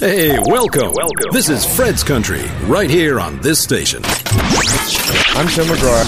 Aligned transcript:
Hey, 0.00 0.38
welcome. 0.46 0.92
Welcome. 0.94 1.32
This 1.32 1.48
is 1.48 1.66
Fred's 1.66 2.04
Country, 2.04 2.42
right 2.68 2.88
here 2.88 3.18
on 3.18 3.40
this 3.40 3.60
station. 3.60 4.00
I'm 5.34 5.48
Tim 5.48 5.64
McGraw. 5.66 6.04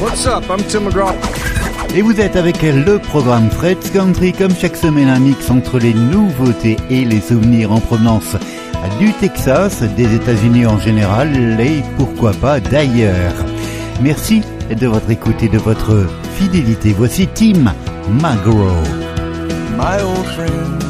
What's 0.00 0.26
up? 0.28 0.48
I'm 0.48 0.62
Tim 0.68 0.88
McGraw. 0.88 1.12
Et 1.96 2.02
vous 2.02 2.20
êtes 2.20 2.36
avec 2.36 2.62
le 2.62 3.00
programme 3.00 3.50
Fred's 3.50 3.90
Country, 3.90 4.32
comme 4.32 4.54
chaque 4.54 4.76
semaine 4.76 5.08
un 5.08 5.18
mix 5.18 5.50
entre 5.50 5.80
les 5.80 5.92
nouveautés 5.92 6.76
et 6.88 7.04
les 7.04 7.20
souvenirs 7.20 7.72
en 7.72 7.80
provenance 7.80 8.36
du 8.98 9.12
Texas, 9.14 9.82
des 9.96 10.14
États-Unis 10.14 10.66
en 10.66 10.78
général 10.78 11.60
et 11.60 11.82
pourquoi 11.96 12.32
pas 12.32 12.60
d'ailleurs. 12.60 13.34
Merci 14.02 14.42
de 14.70 14.86
votre 14.86 15.10
écoute 15.10 15.42
et 15.42 15.48
de 15.48 15.58
votre 15.58 16.06
fidélité. 16.36 16.92
Voici 16.96 17.26
Tim 17.28 17.72
McGraw. 18.08 18.82
My 19.76 20.00
old 20.02 20.26
friend, 20.34 20.82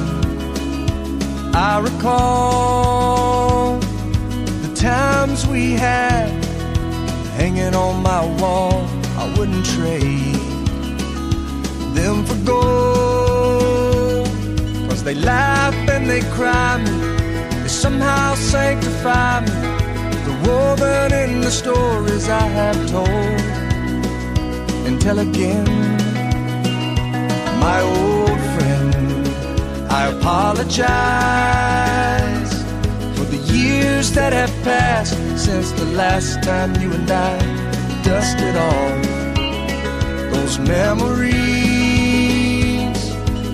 I 1.54 1.80
recall 1.80 3.78
the 4.62 4.74
times 4.74 5.46
we 5.46 5.74
had 5.74 6.30
hanging 7.38 7.74
on 7.74 8.02
my 8.02 8.24
wall. 8.40 8.84
I 9.18 9.32
wouldn't 9.38 9.64
trade 9.64 10.38
them 11.94 12.24
for 12.24 12.36
gold. 12.44 14.28
Cause 14.88 15.02
they 15.02 15.14
laugh 15.14 15.74
and 15.88 16.06
they 16.08 16.20
cry 16.36 16.76
me, 16.82 16.90
they 17.64 17.70
somehow 17.70 18.34
sanctify 18.34 19.40
me. 19.40 19.50
The 20.28 20.34
woman 20.48 21.12
in 21.14 21.40
the 21.40 21.50
stories 21.50 22.28
I 22.28 22.46
have 22.60 22.90
told 22.90 23.40
and 24.86 25.00
tell 25.00 25.18
again 25.18 25.64
my 27.66 27.80
old 27.80 28.40
friend. 28.54 28.94
I 29.90 30.08
apologize 30.14 30.82
for 33.16 33.24
the 33.34 33.40
years 33.50 34.12
that 34.12 34.34
have 34.34 34.52
passed 34.62 35.16
since 35.38 35.72
the 35.72 35.86
last 35.86 36.42
time 36.42 36.76
you 36.82 36.92
and 36.92 37.10
I 37.10 37.38
dusted 38.02 38.56
off 38.56 39.04
those 40.34 40.58
memories 40.58 41.34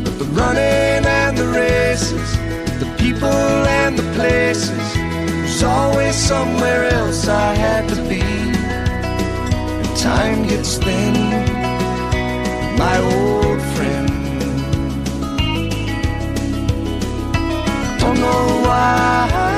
of 0.08 0.18
the 0.18 0.24
running 0.40 1.04
and 1.20 1.38
the 1.38 1.46
races, 1.46 2.39
people 3.20 3.66
and 3.68 3.98
the 3.98 4.12
places. 4.14 4.94
There's 4.94 5.62
always 5.62 6.16
somewhere 6.16 6.84
else 6.86 7.28
I 7.28 7.54
had 7.54 7.86
to 7.90 7.96
be. 8.08 8.22
And 8.22 9.96
time 9.96 10.48
gets 10.48 10.78
thin 10.78 11.14
my 12.78 12.96
old 13.12 13.60
friend. 13.74 14.08
Don't 18.00 18.18
know 18.20 18.62
why. 18.66 19.49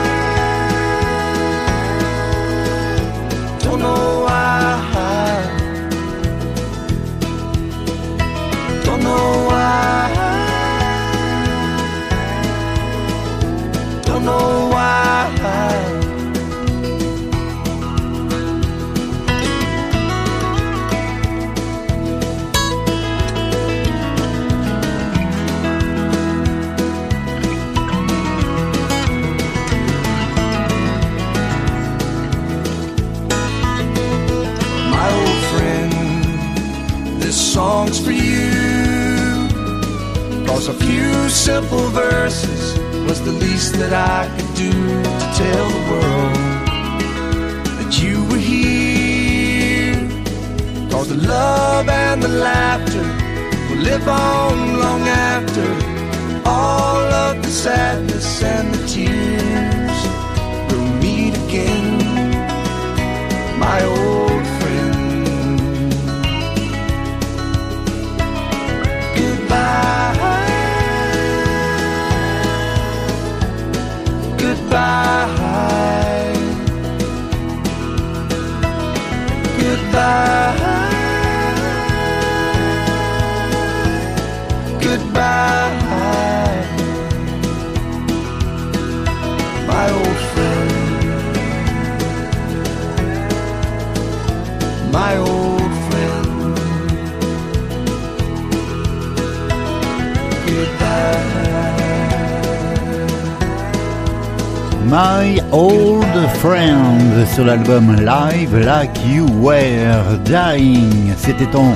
Sur 107.34 107.44
l'album 107.46 107.96
Live 107.96 108.56
Like 108.58 108.98
You 109.06 109.26
Were 109.40 110.18
Dying. 110.24 111.12
C'était 111.16 111.56
en 111.56 111.74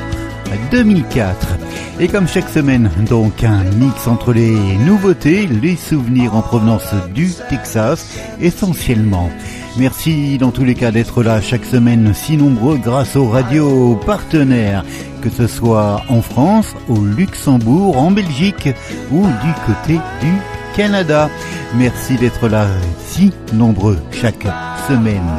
2004. 0.71 1.57
Et 1.99 2.09
comme 2.09 2.29
chaque 2.29 2.49
semaine, 2.49 2.91
donc 3.09 3.43
un 3.43 3.65
mix 3.65 4.07
entre 4.07 4.33
les 4.35 4.77
nouveautés, 4.85 5.47
les 5.47 5.77
souvenirs 5.77 6.35
en 6.35 6.43
provenance 6.43 6.93
du 7.15 7.31
Texas, 7.49 8.19
essentiellement. 8.41 9.31
Merci 9.79 10.37
dans 10.37 10.51
tous 10.51 10.65
les 10.65 10.75
cas 10.75 10.91
d'être 10.91 11.23
là 11.23 11.41
chaque 11.41 11.65
semaine, 11.65 12.13
si 12.13 12.37
nombreux 12.37 12.77
grâce 12.77 13.17
aux 13.17 13.29
radios 13.29 13.99
partenaires, 14.05 14.85
que 15.23 15.31
ce 15.31 15.47
soit 15.47 16.03
en 16.09 16.21
France, 16.21 16.75
au 16.89 17.01
Luxembourg, 17.03 17.97
en 17.97 18.11
Belgique 18.11 18.69
ou 19.11 19.23
du 19.23 19.53
côté 19.67 20.01
du 20.21 20.33
Canada. 20.77 21.31
Merci 21.75 22.17
d'être 22.17 22.49
là, 22.49 22.67
si 23.09 23.33
nombreux 23.53 23.99
chaque 24.13 24.47
semaine. 24.89 25.31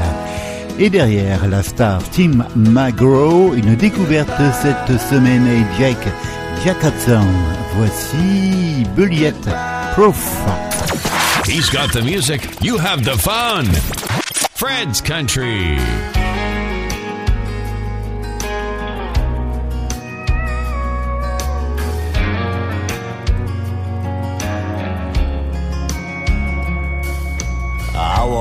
Et 0.80 0.90
derrière 0.90 1.48
la 1.48 1.64
star 1.64 2.02
Tim 2.12 2.46
McGraw, 2.56 3.54
une 3.54 3.76
découverte 3.76 4.42
cette 4.62 5.00
semaine 5.00 5.48
et 5.48 5.64
Jake 5.80 6.08
Jacobson. 6.66 7.26
Voici 7.76 8.86
Bulliet 8.96 9.34
Proof. 9.94 10.18
He's 11.46 11.70
got 11.70 11.92
the 11.94 12.04
music, 12.04 12.42
you 12.62 12.78
have 12.78 13.04
the 13.04 13.18
fun. 13.18 13.66
Fred's 14.56 15.02
Country. 15.02 15.78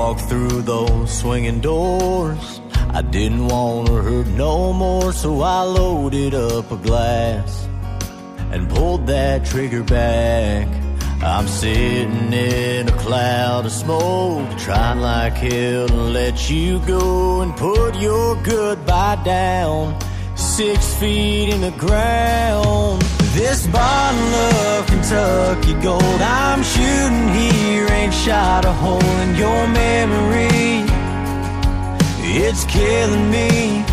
Walked 0.07 0.29
through 0.29 0.61
those 0.61 1.19
swinging 1.19 1.59
doors. 1.59 2.61
I 2.91 3.01
didn't 3.01 3.45
want 3.49 3.87
to 3.87 3.95
hurt 3.95 4.27
no 4.27 4.71
more, 4.71 5.11
so 5.11 5.41
I 5.41 5.63
loaded 5.63 6.33
up 6.33 6.71
a 6.71 6.77
glass 6.77 7.67
and 8.53 8.69
pulled 8.69 9.05
that 9.07 9.45
trigger 9.45 9.83
back. 9.83 10.65
I'm 11.21 11.45
sitting 11.49 12.31
in 12.31 12.87
a 12.87 12.97
cloud 12.99 13.65
of 13.65 13.73
smoke, 13.73 14.47
trying 14.57 15.01
like 15.01 15.33
hell 15.33 15.89
to 15.89 16.01
let 16.19 16.49
you 16.49 16.79
go 16.87 17.41
and 17.41 17.53
put 17.57 17.99
your 17.99 18.41
goodbye 18.43 19.21
down 19.25 19.99
six 20.37 20.95
feet 20.99 21.49
in 21.49 21.59
the 21.59 21.71
ground. 21.71 23.06
This 23.37 23.67
bottle 23.67 24.33
of 24.65 24.87
Kentucky 24.87 25.75
gold 25.75 26.21
I'm 26.23 26.63
shooting 26.63 27.29
here 27.35 27.87
ain't 27.91 28.11
shot 28.11 28.65
a 28.65 28.73
hole 28.73 29.13
in 29.21 29.35
your 29.35 29.67
memory. 29.67 30.81
it's 32.25 32.65
killing 32.65 33.29
me. 33.29 33.85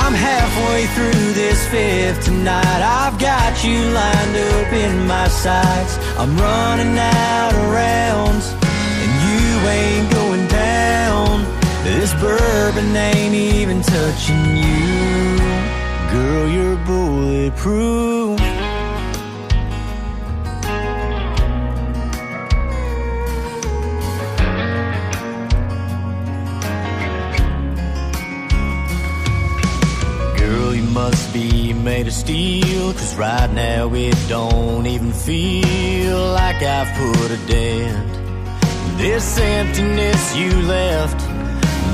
I'm 0.00 0.14
halfway 0.14 0.86
through 0.94 1.34
this 1.34 1.60
fifth 1.68 2.24
tonight. 2.24 2.80
I've 2.80 3.18
got 3.18 3.62
you 3.62 3.78
lined 3.92 4.36
up 4.54 4.72
in 4.72 5.06
my 5.06 5.28
sights. 5.28 5.98
I'm 6.16 6.34
running 6.38 6.96
out 6.96 7.52
of 7.52 7.70
rounds, 7.70 8.46
and 9.02 9.12
you 9.26 9.68
ain't 9.76 10.10
going 10.14 10.48
down. 10.48 11.44
This 11.84 12.14
bourbon 12.14 12.96
ain't 12.96 13.34
even 13.34 13.82
touching 13.82 14.56
you. 14.56 15.79
Girl, 16.12 16.48
you're 16.48 16.76
bulletproof. 16.78 18.40
Girl, 30.36 30.74
you 30.74 30.82
must 30.82 31.32
be 31.32 31.72
made 31.72 32.08
of 32.08 32.12
steel. 32.12 32.92
Cause 32.92 33.14
right 33.14 33.52
now 33.52 33.94
it 33.94 34.16
don't 34.28 34.86
even 34.86 35.12
feel 35.12 36.32
like 36.32 36.60
I've 36.60 36.92
put 36.98 37.30
a 37.30 37.38
dent. 37.46 38.08
This 38.98 39.38
emptiness 39.38 40.36
you 40.36 40.50
left, 40.62 41.20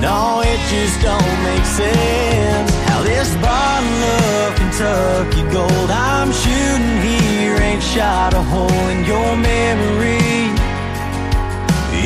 no, 0.01 0.41
it 0.43 0.59
just 0.71 1.03
don't 1.03 1.43
make 1.45 1.65
sense. 1.67 2.86
How 2.97 3.03
this 3.03 3.29
bottle 3.45 4.05
of 4.25 4.57
Kentucky 4.57 5.43
gold 5.53 5.91
I'm 5.91 6.33
shooting 6.33 6.97
here 7.05 7.61
ain't 7.61 7.83
shot 7.83 8.33
a 8.33 8.41
hole 8.41 8.89
in 8.89 9.05
your 9.05 9.37
memory. 9.37 10.49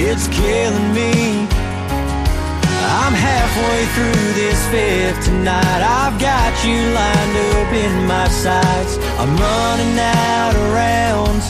It's 0.02 0.26
killing 0.34 0.90
me. 0.92 1.46
I'm 3.06 3.14
halfway 3.14 3.80
through 3.94 4.32
this 4.34 4.58
fifth 4.74 5.26
tonight. 5.26 5.80
I've 6.02 6.18
got 6.18 6.50
you 6.66 6.74
lined 6.90 7.36
up 7.54 7.70
in 7.70 7.94
my 8.10 8.26
sights. 8.26 8.98
I'm 9.22 9.30
running 9.38 9.96
out 9.96 10.56
of 10.58 10.74
rounds, 10.74 11.46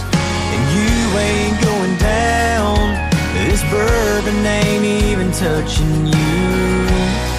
and 0.53 0.63
you 0.77 1.01
ain't 1.17 1.59
going 1.65 1.97
down. 1.97 2.77
This 3.49 3.63
bourbon 3.73 4.45
ain't 4.45 4.85
even 4.85 5.33
touching 5.33 6.09
you. 6.09 7.30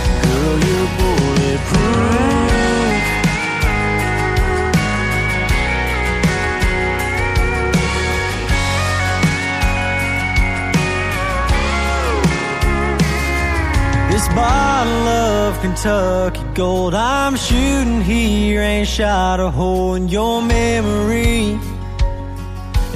This 14.12 14.28
bottle 14.36 15.08
of 15.08 15.62
Kentucky 15.62 16.44
gold 16.54 16.94
I'm 16.94 17.36
shooting 17.38 18.02
here 18.02 18.62
ain't 18.62 18.88
shot 18.88 19.40
a 19.40 19.50
hole 19.50 19.96
in 19.96 20.10
your 20.10 20.42
memory. 20.42 21.58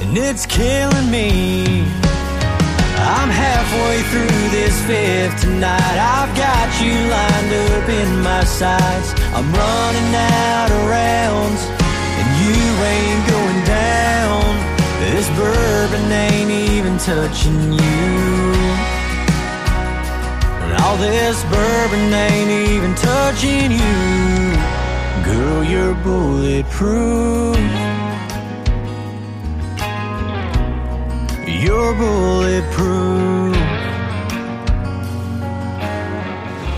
And 0.00 0.16
it's 0.16 0.46
killing 0.46 1.10
me. 1.10 2.05
I'm 3.06 3.30
halfway 3.30 4.02
through 4.10 4.50
this 4.50 4.74
fifth 4.82 5.40
tonight. 5.42 5.98
I've 6.18 6.34
got 6.34 6.68
you 6.82 6.90
lined 6.90 7.52
up 7.70 7.88
in 7.88 8.20
my 8.20 8.42
sights. 8.42 9.14
I'm 9.30 9.46
running 9.46 10.12
out 10.12 10.70
of 10.74 10.90
rounds, 10.90 11.62
and 12.18 12.28
you 12.42 12.58
ain't 12.82 13.22
going 13.30 13.62
down. 13.64 14.42
This 15.06 15.28
bourbon 15.38 16.10
ain't 16.10 16.50
even 16.50 16.98
touching 16.98 17.74
you. 17.74 18.10
And 20.66 20.72
all 20.82 20.96
this 20.96 21.44
bourbon 21.44 22.12
ain't 22.12 22.50
even 22.50 22.92
touching 22.96 23.70
you. 23.70 24.02
Girl, 25.22 25.62
you're 25.62 25.94
bulletproof. 26.02 27.95
You're 31.64 31.94
bulletproof. 31.94 33.56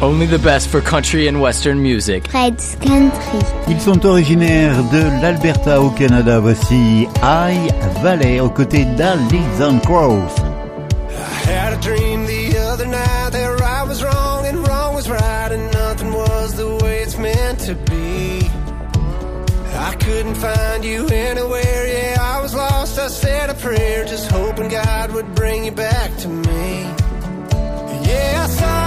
Only 0.01 0.27
the 0.27 0.39
best 0.39 0.69
for 0.69 0.81
country 0.81 1.27
and 1.27 1.41
western 1.41 1.83
music. 1.83 2.29
Fred's 2.29 2.77
Country. 2.77 3.41
Ils 3.67 3.81
sont 3.81 4.05
originaires 4.07 4.81
de 4.93 5.03
l'Alberta 5.21 5.81
au 5.81 5.91
Canada. 5.91 6.39
Voici 6.39 7.09
High 7.21 7.73
Valley 8.03 8.41
aux 8.41 8.51
côtés 8.51 8.85
d'Alison 8.97 9.81
Krauss. 9.81 10.33
I 11.11 11.51
had 11.51 11.73
a 11.73 11.81
dream 11.81 12.27
the 12.27 12.57
other 12.59 12.87
night 12.87 13.31
that 13.33 13.61
right 13.61 13.89
was 13.89 14.05
wrong 14.05 14.47
and 14.47 14.59
wrong 14.69 14.95
was 14.95 15.11
right 15.11 15.51
and 15.51 15.73
nothing 15.73 16.13
was 16.13 16.55
the 16.55 16.69
way 16.85 17.01
it's 17.03 17.19
meant 17.19 17.59
to 17.67 17.75
be. 17.91 18.49
I 19.75 19.95
couldn't 19.95 20.37
find 20.37 20.85
you 20.85 21.07
anywhere, 21.09 21.68
I 23.09 23.11
said 23.11 23.49
a 23.49 23.55
prayer, 23.55 24.05
just 24.05 24.31
hoping 24.31 24.69
God 24.69 25.13
would 25.13 25.35
bring 25.35 25.65
you 25.65 25.73
back 25.73 26.15
to 26.19 26.29
me. 26.29 26.83
Yeah, 28.07 28.45
I 28.45 28.49
saw 28.51 28.78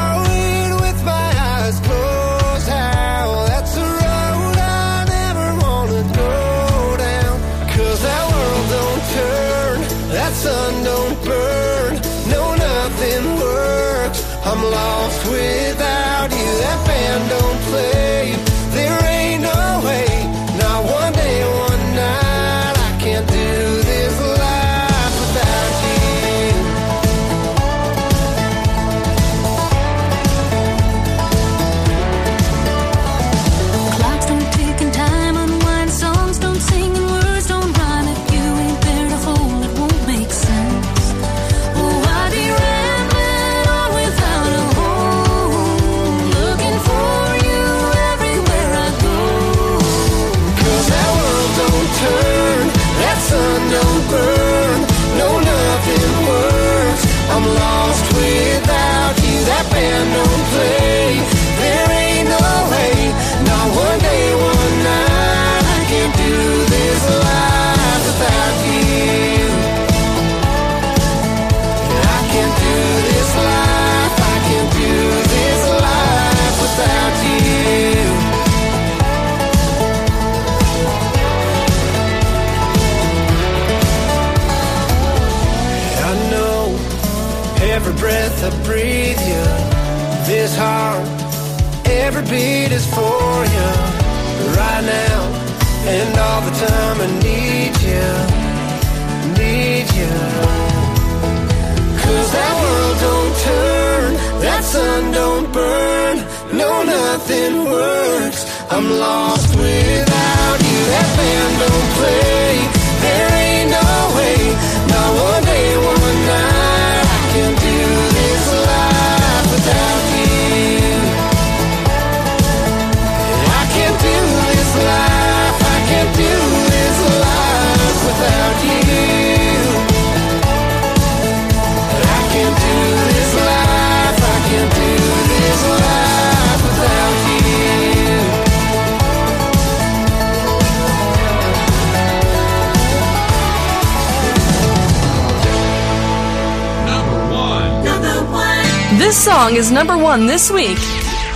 is 149.62 149.72
number 149.72 149.96
one 149.96 150.26
this 150.26 150.50
week 150.50 150.80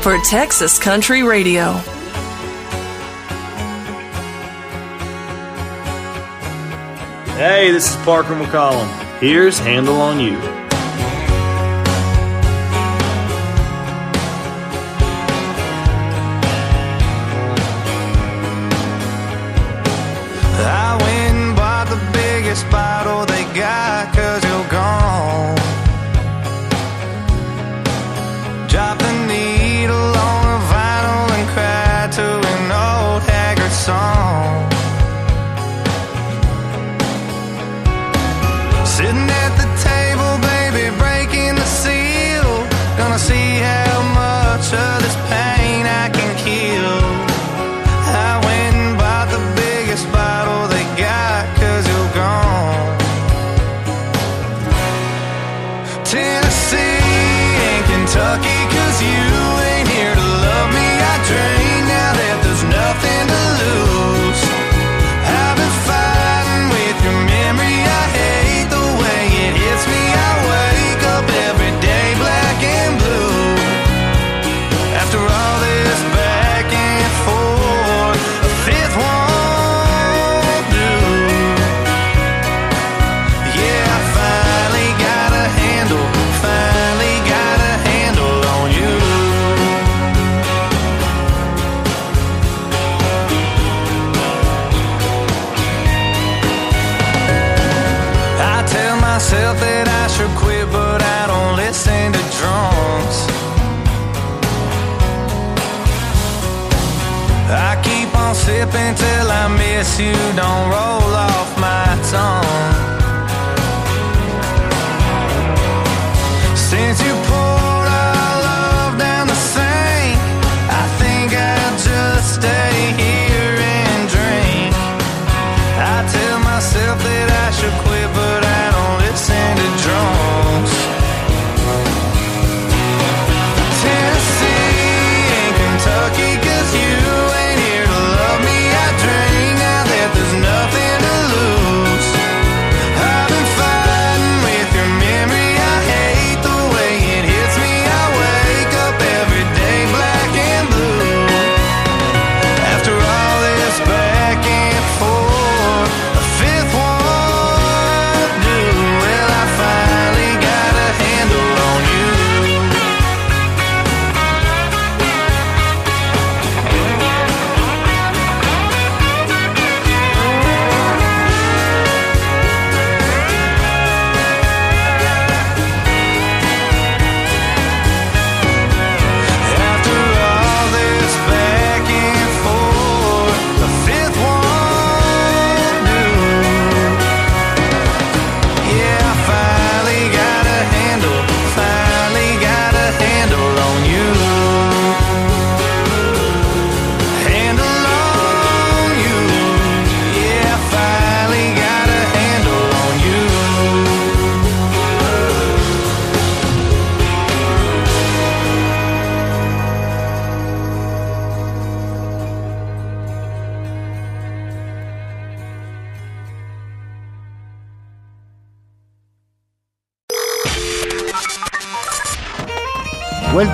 for 0.01 0.17
Texas 0.23 0.79
Country 0.79 1.21
Radio. 1.21 1.73
Hey, 7.37 7.69
this 7.69 7.91
is 7.91 7.95
Parker 7.97 8.33
McCollum. 8.33 8.87
Here's 9.19 9.59
Handle 9.59 10.01
on 10.01 10.19
You. 10.19 10.54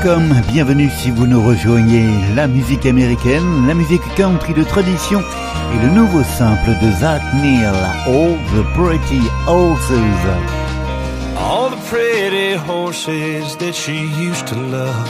welcome, 0.04 0.34
bienvenue 0.48 0.90
si 0.90 1.12
vous 1.12 1.28
nous 1.28 1.44
rejoignez. 1.44 2.08
La 2.36 2.48
musique 2.48 2.86
américaine, 2.86 3.68
la 3.68 3.74
musique 3.74 4.02
country 4.16 4.54
de 4.54 4.64
tradition 4.64 5.20
et 5.20 5.86
le 5.86 5.92
nouveau 5.94 6.24
simple 6.24 6.72
de 6.82 6.92
Zach 6.92 7.22
Neal, 7.36 7.76
All 8.08 8.36
the 8.54 8.64
Pretty 8.74 9.22
Horses. 9.46 9.98
All 11.38 11.70
the 11.70 11.78
pretty 11.88 12.56
horses 12.56 13.56
that 13.58 13.74
she 13.74 14.08
used 14.18 14.48
to 14.48 14.56
love 14.56 15.10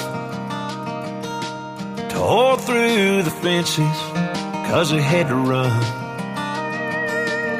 tore 2.09 2.57
through 2.57 3.23
the 3.23 3.31
fences 3.41 3.97
cause 4.69 4.91
they 4.91 5.01
had 5.01 5.27
to 5.27 5.35
run 5.35 5.71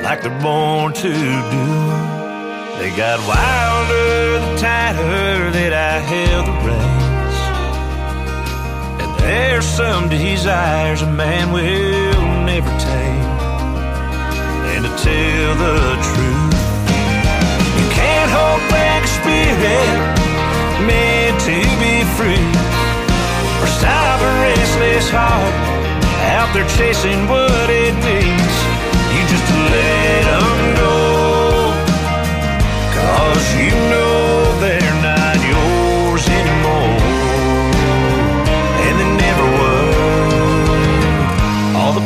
like 0.03 0.21
they're 0.21 0.41
born 0.41 0.93
to 0.93 1.11
do. 1.11 1.65
They 2.79 2.89
got 2.97 3.19
wilder 3.25 4.39
the 4.39 4.57
tighter 4.57 5.51
that 5.51 5.73
I 5.73 5.99
held 5.99 6.47
the 6.47 6.67
reins. 6.67 6.80
There's 9.21 9.65
some 9.65 10.09
desires 10.09 11.01
a 11.03 11.07
man 11.07 11.51
will 11.51 12.21
never 12.45 12.71
tame. 12.79 13.29
And 14.73 14.81
to 14.85 14.91
tell 15.05 15.51
the 15.65 15.77
truth, 16.09 16.57
you 17.77 17.87
can't 17.93 18.31
hold 18.37 18.61
back 18.73 19.03
a 19.03 19.11
spirit 19.19 20.21
meant 20.89 21.37
to 21.49 21.57
be 21.83 21.95
free. 22.17 22.45
Or 23.61 23.67
stop 23.67 24.19
a 24.21 24.31
restless 24.41 25.09
heart 25.13 25.55
out 26.37 26.49
there 26.53 26.67
chasing 26.77 27.27
what 27.27 27.69
it 27.69 27.93
needs. 28.01 28.57
You 29.13 29.21
just 29.33 29.47
let 29.73 30.23
them 30.29 30.75
go. 30.81 30.95
Cause 32.97 33.45
you 33.55 33.69
know 33.91 34.20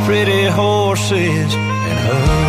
pretty 0.05 0.45
horses 0.45 1.55
and 1.55 1.99
her. 2.07 2.45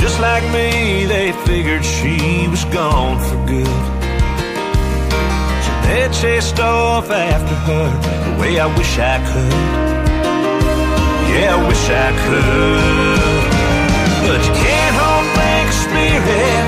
Just 0.00 0.18
like 0.18 0.44
me, 0.44 1.04
they 1.04 1.32
figured 1.44 1.84
she 1.84 2.48
was 2.48 2.64
gone 2.72 3.18
for 3.28 3.36
good. 3.46 3.66
So 5.64 5.72
they 5.84 6.08
chased 6.22 6.58
off 6.58 7.10
after 7.10 7.54
her 7.54 7.88
the 8.24 8.40
way 8.40 8.58
I 8.58 8.66
wish 8.78 8.98
I 8.98 9.18
could. 9.28 9.52
Yeah, 11.30 11.54
I 11.54 11.68
wish 11.68 11.84
I 11.90 12.08
could. 12.24 13.48
But 14.26 14.40
you 14.46 14.54
can't 14.64 14.87
spirit 15.98 16.66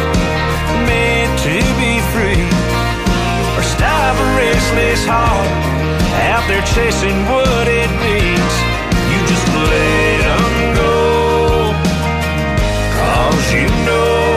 meant 0.90 1.38
to 1.46 1.56
be 1.78 1.92
free 2.12 2.42
or 3.56 3.62
stop 3.62 4.14
a 4.18 4.28
restless 4.36 5.04
heart 5.06 5.50
out 6.32 6.44
there 6.48 6.64
chasing 6.74 7.18
what 7.30 7.66
it 7.68 7.90
means. 8.06 8.54
You 9.10 9.18
just 9.32 9.46
let 9.70 10.20
'em 10.34 10.74
go. 10.82 11.74
Cause 12.96 13.46
you 13.54 13.68
know 13.86 14.29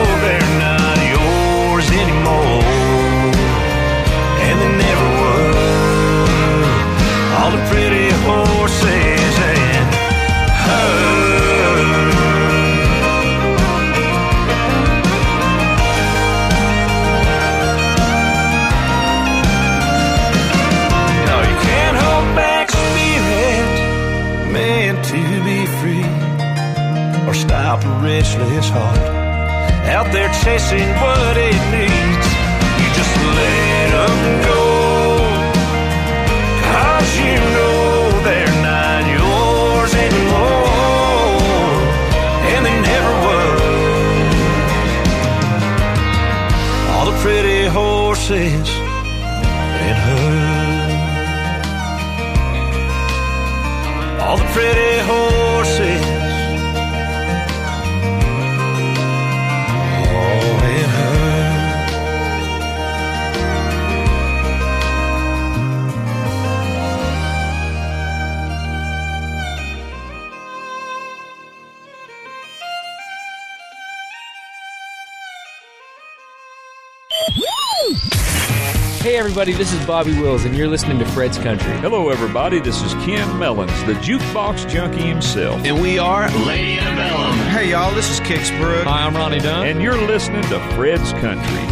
this 79.56 79.72
is 79.72 79.86
Bobby 79.86 80.12
Wills, 80.20 80.44
and 80.44 80.56
you're 80.56 80.66
listening 80.66 80.98
to 80.98 81.04
Fred's 81.06 81.38
Country. 81.38 81.72
Hello, 81.78 82.08
everybody. 82.10 82.58
This 82.58 82.82
is 82.82 82.92
Ken 82.94 83.38
Mellons, 83.38 83.84
the 83.84 83.92
jukebox 83.94 84.68
junkie 84.68 85.02
himself. 85.02 85.64
And 85.64 85.80
we 85.80 85.98
are 85.98 86.28
Lady 86.44 86.78
Antebellum. 86.78 87.36
Hey, 87.50 87.70
y'all, 87.70 87.94
this 87.94 88.10
is 88.10 88.18
Kix 88.20 88.56
Brooks. 88.58 88.84
Hi, 88.84 89.06
I'm 89.06 89.14
Ronnie 89.14 89.38
Dunn. 89.38 89.66
And 89.66 89.80
you're 89.80 90.00
listening 90.00 90.42
to 90.44 90.58
Fred's 90.74 91.12
Country. 91.14 91.63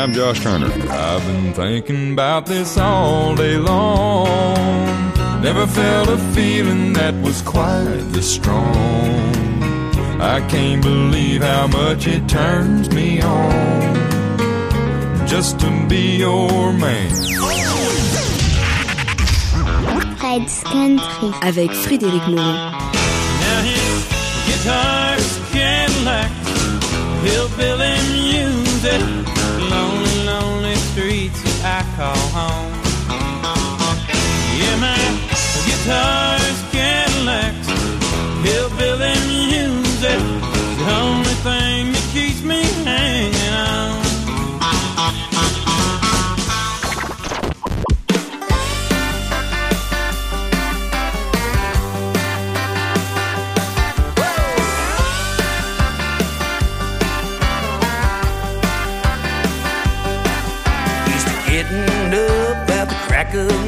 I'm 0.00 0.14
Josh 0.14 0.40
Turner. 0.40 0.72
I've 0.88 1.26
been 1.26 1.52
thinking 1.52 2.14
about 2.14 2.46
this 2.46 2.78
all 2.78 3.34
day 3.34 3.58
long. 3.58 4.56
Never 5.42 5.66
felt 5.66 6.08
a 6.08 6.16
feeling 6.34 6.94
that 6.94 7.14
was 7.16 7.42
quite 7.42 8.00
this 8.08 8.32
strong. 8.32 9.34
I 10.18 10.40
can't 10.48 10.82
believe 10.82 11.42
how 11.42 11.66
much 11.66 12.06
it 12.06 12.26
turns 12.30 12.88
me 12.94 13.20
on 13.20 13.94
just 15.26 15.60
to 15.60 15.86
be 15.86 16.16
your 16.16 16.72
man. 16.72 17.10
Fred's 20.16 20.62
Country 20.62 21.30
avec 21.42 21.70
Frédéric 21.72 22.26
Moreau. 22.26 22.70
Now 23.42 23.60
his 23.68 24.06
guitar's 24.46 25.38
Cadillac, 25.52 26.30
hillbilly 27.22 28.19
call 32.00 32.16
home. 32.32 32.72
Yeah, 34.56 34.76
my 34.80 34.96
guitar's 35.66 36.39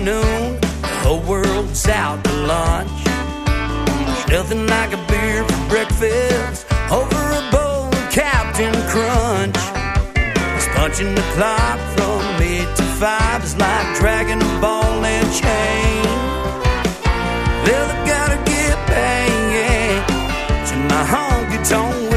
noon. 0.05 0.61
The 0.61 0.88
whole 1.05 1.21
world's 1.21 1.87
out 1.88 2.25
to 2.25 2.33
lunch. 2.33 2.91
There's 4.27 4.43
nothing 4.43 4.67
like 4.67 4.93
a 4.93 5.01
beer 5.07 5.45
for 5.45 5.69
breakfast 5.69 6.67
over 6.91 7.23
a 7.41 7.43
bowl 7.53 7.87
of 7.87 8.11
Captain 8.11 8.75
Crunch. 8.91 9.57
It's 10.57 10.69
punching 10.75 11.15
the 11.15 11.27
clock 11.35 11.79
from 11.95 12.43
eight 12.43 12.71
to 12.77 12.83
five 13.01 13.45
is 13.45 13.57
like 13.57 13.97
dragging 13.99 14.43
a 14.43 14.61
ball 14.61 15.05
and 15.05 15.29
chain. 15.41 16.05
Well, 17.65 17.88
I 17.91 18.07
gotta 18.07 18.38
get 18.45 18.77
back 18.88 20.07
to 20.69 20.77
my 20.91 21.03
honky 21.12 21.69
tonk 21.69 22.12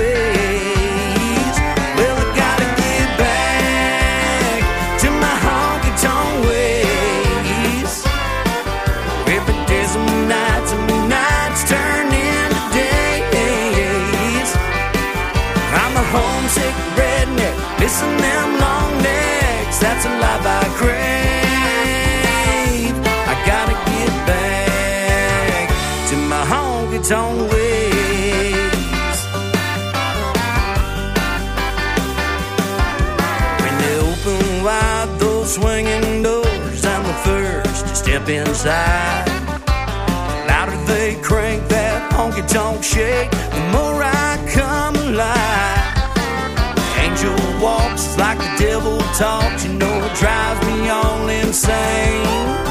tonk 27.07 27.51
ways. 27.51 27.93
When 33.61 33.75
they 33.81 33.95
open 33.99 34.63
wide 34.63 35.09
those 35.19 35.53
swinging 35.53 36.23
doors, 36.23 36.83
I'm 36.83 37.03
the 37.03 37.13
first 37.23 37.87
to 37.87 37.95
step 37.95 38.27
inside. 38.27 39.25
The 39.67 40.45
louder 40.47 40.77
they 40.85 41.15
crank 41.21 41.67
that 41.69 42.11
honky 42.11 42.47
tonk 42.47 42.83
shake, 42.83 43.29
the 43.29 43.61
more 43.71 44.01
I 44.01 44.39
come 44.51 44.95
alive. 44.95 45.85
Angel 46.97 47.37
walks 47.61 48.17
like 48.17 48.39
the 48.39 48.55
devil 48.57 48.97
talks, 49.13 49.63
you 49.63 49.73
know 49.73 49.95
it 50.03 50.15
drives 50.15 50.65
me 50.65 50.89
all 50.89 51.29
insane. 51.29 52.64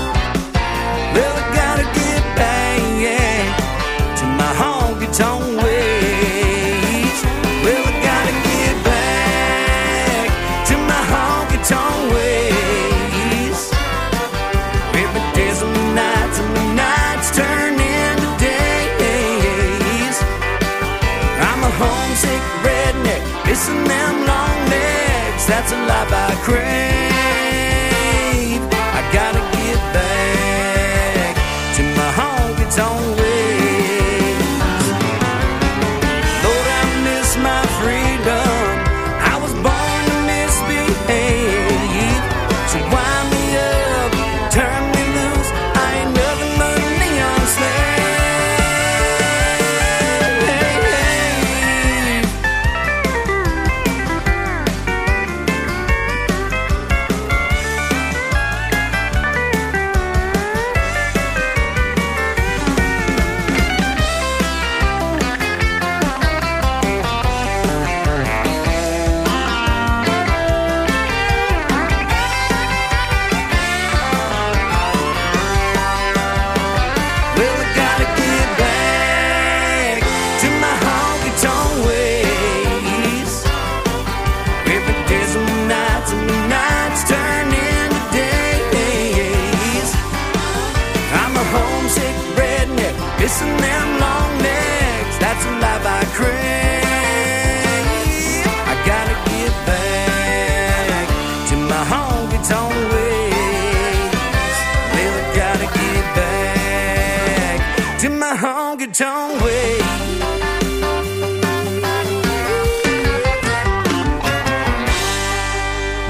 Tonk 108.94 109.42
ways. 109.42 109.82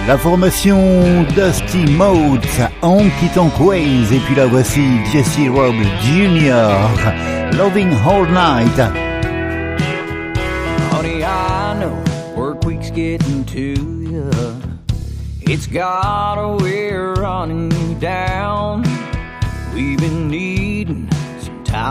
La 0.07 0.19
formation 0.19 1.25
Dusty 1.35 1.87
Motes, 1.87 2.61
Honky 2.83 3.29
Tonk 3.35 3.59
Ways, 3.59 4.13
et 4.13 4.19
puis 4.27 4.35
la 4.35 4.45
voici 4.47 4.83
Jesse 5.11 5.49
Robb 5.49 5.77
Jr., 6.03 7.57
Loving 7.57 7.91
All 8.07 8.27
Night. 8.27 8.79
Honey, 10.93 11.25
I 11.25 11.75
know 11.81 11.97
work 12.37 12.67
week's 12.67 12.91
getting 12.91 13.45
to 13.47 13.61
you. 13.61 14.31
It's 15.41 15.67
got 15.67 16.35
a 16.35 16.63
way 16.63 16.91
of 16.91 17.17
running 17.17 17.71
you 17.71 17.95
down. 17.99 18.84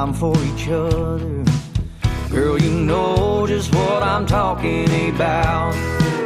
Time 0.03 0.13
for 0.13 0.35
each 0.43 0.67
other. 0.67 1.43
Girl, 2.29 2.59
you 2.61 2.71
know 2.71 3.47
just 3.47 3.73
what 3.73 4.03
I'm 4.03 4.25
talking 4.25 4.89
about. 5.09 5.73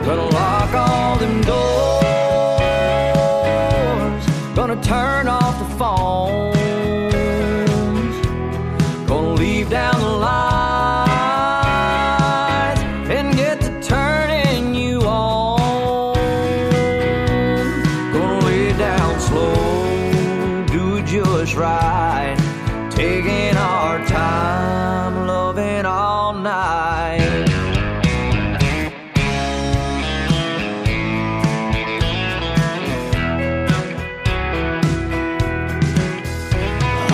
Gonna 0.04 0.30
lock 0.40 0.74
all 0.74 1.16
them 1.18 1.42
doors. 1.42 2.06
Gonna 4.56 4.82
turn 4.82 5.28
off 5.28 5.47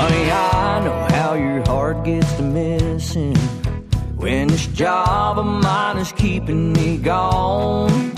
Honey, 0.04 0.30
I 0.30 0.84
know 0.84 1.08
how 1.16 1.34
your 1.36 1.66
heart 1.66 2.04
gets 2.04 2.34
to 2.34 2.44
missing 2.44 3.38
when 4.18 4.50
this 4.50 4.68
job 4.68 5.40
of 5.40 5.46
mine 5.46 5.98
is 5.98 6.12
keeping 6.12 6.74
me 6.74 6.98
gone. 6.98 8.12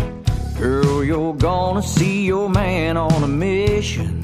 Girl, 0.58 1.04
you're 1.04 1.36
gonna 1.36 1.84
see 1.84 2.26
your 2.26 2.50
man 2.50 2.98
on 2.98 3.24
a 3.24 3.28
mission 3.28 4.20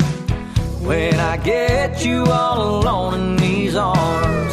when 0.82 1.20
I 1.20 1.38
get 1.38 2.04
you 2.04 2.24
all 2.26 2.80
alone 2.80 3.14
in 3.14 3.36
these 3.36 3.76
arms. 3.76 4.51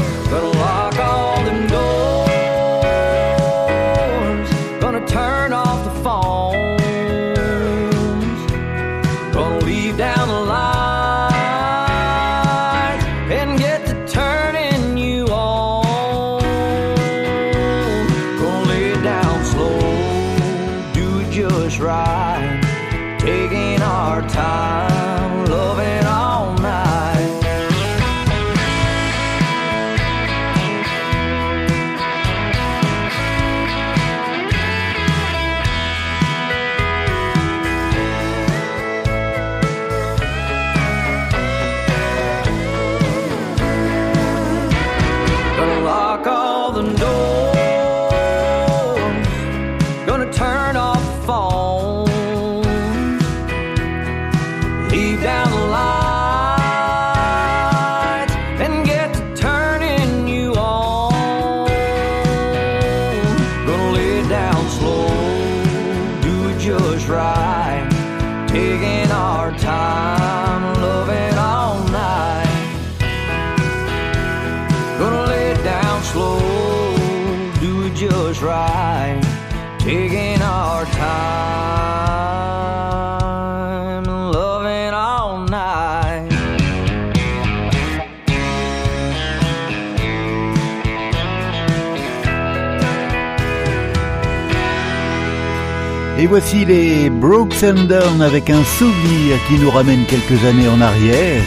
Voici 96.29 96.65
les 96.67 97.09
Brooks 97.09 97.63
and 97.63 97.85
Dunn 97.85 98.21
avec 98.21 98.51
un 98.51 98.63
souvenir 98.63 99.39
qui 99.49 99.55
nous 99.55 99.71
ramène 99.71 100.05
quelques 100.05 100.45
années 100.45 100.69
en 100.69 100.81
arrière. 100.81 101.43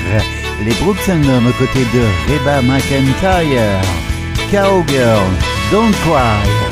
Les 0.66 0.74
Brooks 0.84 1.08
and 1.08 1.22
Dunn 1.22 1.48
aux 1.48 1.54
côtés 1.54 1.86
de 1.94 2.02
Reba 2.28 2.62
McIntyre. 2.64 3.82
Cowgirl, 4.52 5.22
Don't 5.72 5.94
Cry. 6.04 6.72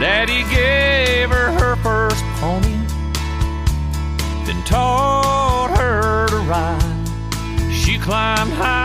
Daddy 0.00 0.44
gave 0.44 1.30
her 1.30 1.52
her 1.52 1.76
first 1.82 2.24
pony, 2.40 2.78
then 4.46 4.62
taught 4.64 5.76
her 5.76 6.26
to 6.28 6.38
ride. 6.48 6.82
She 7.70 7.98
climbed 7.98 8.52
high 8.52 8.79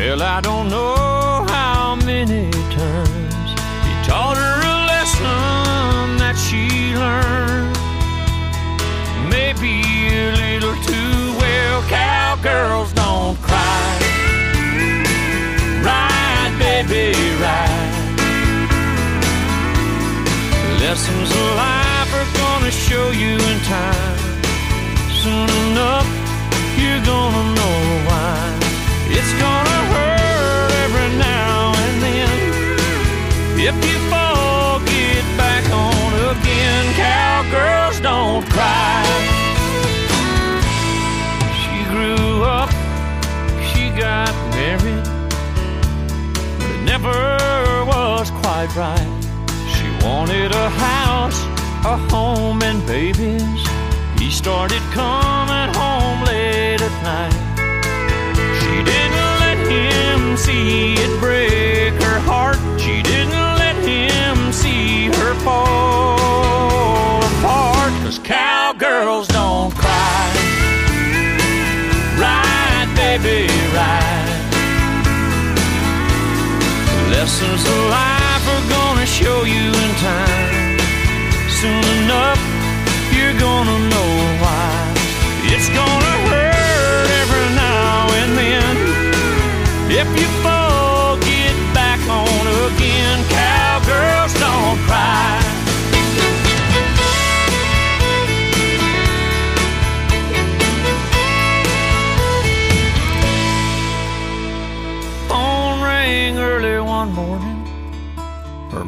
fell 0.00 0.22
I 0.22 0.40
don't 0.40 0.68
know 0.70 1.44
how 1.56 1.94
many 2.10 2.50
times. 2.80 3.50
He 3.86 3.94
taught 4.08 4.36
her 4.42 4.56
a 4.72 4.76
lesson 4.90 5.00
lesson 5.00 6.16
that 6.22 6.36
she 6.44 6.64
learned. 7.04 7.76
Maybe 9.36 9.72
a 10.24 10.32
little 10.44 10.76
too 10.90 11.18
well. 11.40 11.78
Cowgirls 11.98 12.92
don't 13.02 13.36
cry. 13.48 13.90
Ride, 15.88 16.54
baby, 16.64 17.06
ride. 17.44 17.96
Lessons 20.84 21.30
of 21.40 21.48
life 21.64 22.10
are 22.20 22.30
gonna 22.42 22.74
show 22.86 23.06
you 23.22 23.34
in 23.50 23.58
time. 23.76 24.18
Soon 25.22 25.48
enough, 25.64 26.09
Cowgirls 38.40 38.52
cry. 38.52 39.04
She 41.60 41.84
grew 41.90 42.42
up, 42.42 42.70
she 43.72 43.90
got 43.90 44.32
married, 44.54 45.04
but 46.58 46.70
it 46.70 46.82
never 46.84 47.84
was 47.86 48.30
quite 48.30 48.74
right. 48.76 49.08
She 49.74 50.06
wanted 50.06 50.52
a 50.52 50.68
house, 50.70 51.42
a 51.84 51.96
home, 52.10 52.62
and 52.62 52.84
babies. 52.86 53.66
He 54.18 54.30
started 54.30 54.82
coming 54.92 55.74
home 55.74 56.24
late 56.24 56.80
at 56.80 57.02
night. 57.02 57.34
She 58.60 58.82
didn't 58.84 59.40
let 59.40 59.58
him 59.68 60.36
see 60.36 60.94
it 60.94 61.20
break 61.20 61.94
her 62.02 62.20
heart. 62.20 62.58
She 62.80 63.02
didn't 63.02 63.39
ride. 73.80 74.40
Lessons 77.14 77.62
of 77.72 77.80
life 77.98 78.44
are 78.54 78.66
gonna 78.76 79.08
show 79.20 79.38
you 79.54 79.66
in 79.84 79.90
time. 80.10 80.78
Soon 81.60 81.84
enough, 81.98 82.40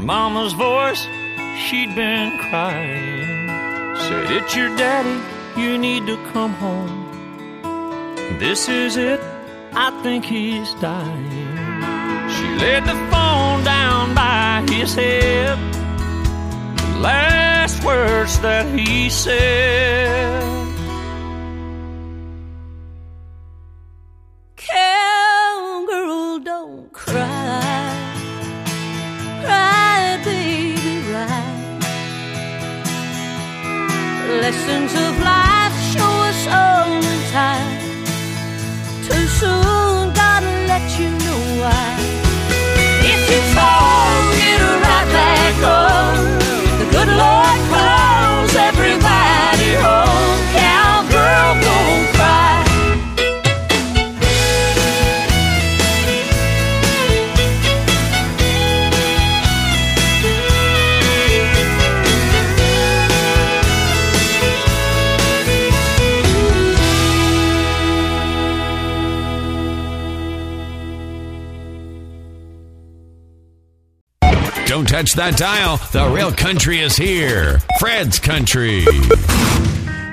mama's 0.02 0.52
voice, 0.52 1.06
she'd 1.56 1.94
been 1.94 2.36
crying. 2.38 3.46
Said, 3.96 4.30
It's 4.32 4.56
your 4.56 4.74
daddy, 4.76 5.20
you 5.60 5.78
need 5.78 6.06
to 6.06 6.16
come 6.32 6.52
home. 6.54 6.98
This 8.38 8.68
is 8.68 8.96
it, 8.96 9.20
I 9.72 9.90
think 10.02 10.24
he's 10.24 10.74
dying. 10.74 11.52
She 12.30 12.46
laid 12.58 12.84
the 12.84 12.98
phone 13.10 13.62
down 13.64 14.14
by 14.14 14.64
his 14.68 14.94
head. 14.94 15.58
Last 17.00 17.84
words 17.84 18.38
that 18.40 18.66
he 18.78 19.08
said. 19.08 20.61
Lessons 34.52 34.94
of 34.94 35.11
Don't 74.82 74.88
touch 74.88 75.14
that 75.14 75.36
dial. 75.36 75.78
The 75.92 76.10
real 76.10 76.32
country 76.32 76.80
is 76.80 76.96
here. 76.96 77.60
Fred's 77.78 78.18
Country. 78.18 78.84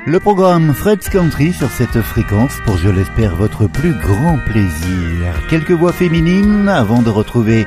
Le 0.05 0.19
programme 0.19 0.73
Fred's 0.73 1.09
Country 1.09 1.53
sur 1.53 1.69
cette 1.71 1.99
fréquence 2.01 2.53
pour, 2.65 2.77
je 2.77 2.89
l'espère, 2.89 3.35
votre 3.35 3.65
plus 3.65 3.93
grand 3.93 4.37
plaisir. 4.45 5.33
Quelques 5.49 5.71
voix 5.71 5.93
féminines 5.93 6.69
avant 6.69 7.01
de 7.01 7.09
retrouver 7.09 7.65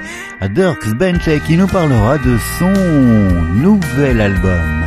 Dirks 0.51 0.95
Bentley 0.95 1.41
qui 1.41 1.57
nous 1.57 1.67
parlera 1.67 2.19
de 2.19 2.39
son 2.59 2.73
nouvel 3.53 4.21
album. 4.21 4.87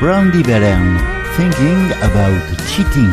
Brandy 0.00 0.44
Belen, 0.44 0.98
Thinking 1.36 1.92
About 2.02 2.62
Cheating. 2.68 3.10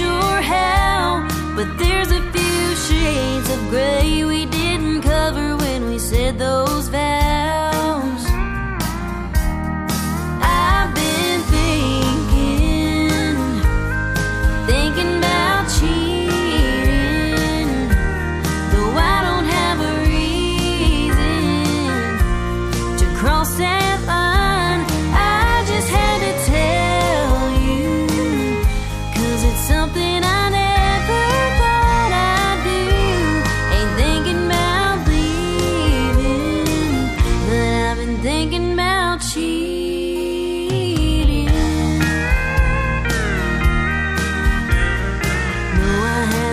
Sure 0.00 0.40
how, 0.54 1.28
but 1.56 1.68
there's 1.78 2.10
a 2.10 2.22
few 2.34 2.62
shades 2.88 3.48
of 3.54 3.60
gray 3.68 4.24
we 4.24 4.46
didn't 4.46 5.02
cover 5.02 5.56
when 5.56 5.80
we 5.90 5.98
said 5.98 6.38
those 6.38 6.88
vows. 6.88 7.89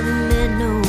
and 0.08 0.32
then 0.32 0.58
no 0.60 0.87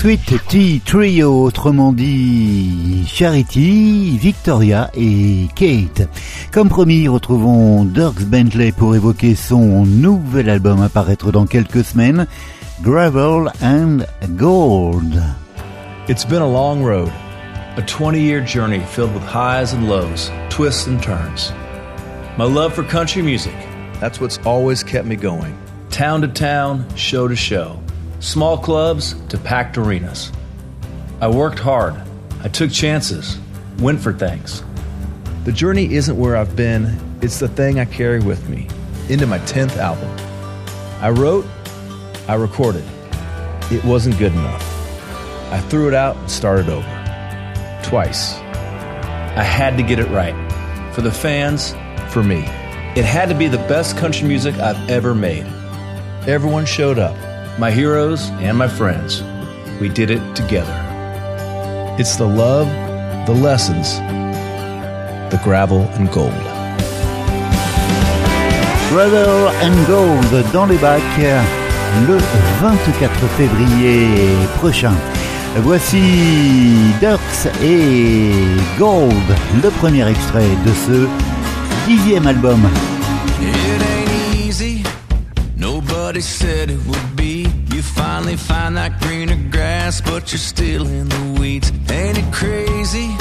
Sweet 0.00 0.32
Tea 0.48 0.80
Trio, 0.82 1.44
autrement 1.44 1.92
dit 1.92 3.04
Charity, 3.06 4.16
Victoria 4.16 4.90
et 4.96 5.46
Kate. 5.54 6.08
Comme 6.52 6.70
promis, 6.70 7.06
retrouvons 7.06 7.84
Dirks 7.84 8.22
Bentley 8.22 8.72
pour 8.72 8.94
évoquer 8.94 9.34
son 9.34 9.84
nouvel 9.84 10.48
album 10.48 10.80
à 10.80 10.88
paraître 10.88 11.32
dans 11.32 11.44
quelques 11.44 11.84
semaines, 11.84 12.26
Gravel 12.80 13.52
and 13.62 13.98
Gold. 14.38 15.22
It's 16.08 16.24
been 16.24 16.40
a 16.40 16.50
long 16.50 16.82
road, 16.82 17.12
a 17.76 17.82
20 17.82 18.22
year 18.22 18.40
journey 18.40 18.80
filled 18.80 19.12
with 19.12 19.22
highs 19.22 19.74
and 19.74 19.86
lows, 19.86 20.30
twists 20.48 20.86
and 20.86 20.98
turns. 21.02 21.52
My 22.38 22.46
love 22.46 22.72
for 22.72 22.84
country 22.84 23.20
music, 23.20 23.54
that's 24.00 24.18
what's 24.18 24.38
always 24.46 24.82
kept 24.82 25.06
me 25.06 25.16
going. 25.16 25.54
Town 25.90 26.22
to 26.22 26.28
town, 26.28 26.86
show 26.96 27.28
to 27.28 27.36
show, 27.36 27.78
small 28.20 28.58
clubs 28.58 29.14
to 29.30 29.38
packed 29.38 29.78
arenas. 29.78 30.30
I 31.20 31.28
worked 31.28 31.58
hard, 31.58 31.94
I 32.44 32.48
took 32.48 32.70
chances, 32.70 33.38
went 33.78 34.00
for 34.00 34.12
things. 34.12 34.62
The 35.44 35.52
journey 35.52 35.94
isn't 35.94 36.18
where 36.18 36.36
I've 36.36 36.54
been, 36.54 36.98
it's 37.22 37.38
the 37.38 37.48
thing 37.48 37.80
I 37.80 37.86
carry 37.86 38.20
with 38.20 38.48
me 38.48 38.68
into 39.08 39.26
my 39.26 39.38
10th 39.40 39.76
album. 39.78 40.08
I 41.00 41.10
wrote, 41.10 41.46
I 42.28 42.34
recorded. 42.34 42.84
It 43.70 43.82
wasn't 43.84 44.18
good 44.18 44.32
enough. 44.32 44.62
I 45.50 45.60
threw 45.60 45.88
it 45.88 45.94
out 45.94 46.16
and 46.16 46.30
started 46.30 46.68
over. 46.68 46.86
Twice. 47.82 48.34
I 48.34 49.42
had 49.42 49.78
to 49.78 49.82
get 49.82 49.98
it 49.98 50.08
right. 50.10 50.34
For 50.94 51.00
the 51.00 51.10
fans, 51.10 51.74
for 52.12 52.22
me. 52.22 52.40
It 52.96 53.04
had 53.04 53.30
to 53.30 53.34
be 53.34 53.48
the 53.48 53.58
best 53.58 53.96
country 53.96 54.28
music 54.28 54.56
I've 54.56 54.90
ever 54.90 55.14
made. 55.14 55.46
Everyone 56.26 56.66
showed 56.66 56.98
up 56.98 57.16
my 57.58 57.70
heroes 57.70 58.30
and 58.40 58.56
my 58.56 58.68
friends. 58.68 59.22
We 59.80 59.88
did 59.88 60.10
it 60.10 60.22
together. 60.34 60.74
It's 61.98 62.16
the 62.16 62.26
love, 62.26 62.68
the 63.26 63.34
lessons, 63.34 63.98
the 65.30 65.40
gravel 65.42 65.82
and 65.98 66.10
gold. 66.12 66.32
Gravel 68.90 69.48
and 69.62 69.86
Gold 69.86 70.44
dans 70.52 70.66
les 70.66 70.78
bacs 70.78 71.02
le 72.08 72.18
24 72.60 73.26
février 73.36 74.08
prochain. 74.58 74.94
Voici 75.58 76.00
Ducks 77.00 77.52
et 77.62 78.30
Gold, 78.78 79.14
le 79.62 79.70
premier 79.70 80.08
extrait 80.08 80.48
de 80.64 80.72
ce 80.72 81.08
dixième 81.86 82.26
album. 82.26 82.60
Nobody 86.10 86.22
said 86.22 86.70
it 86.70 86.86
would 86.88 87.14
be. 87.14 87.46
You 87.72 87.82
finally 87.82 88.34
find 88.34 88.76
that 88.76 89.00
greener 89.00 89.38
grass, 89.48 90.00
but 90.00 90.32
you're 90.32 90.42
still 90.42 90.88
in 90.88 91.08
the 91.08 91.40
weeds. 91.40 91.70
Ain't 91.88 92.18
it 92.18 92.32
crazy? 92.32 93.14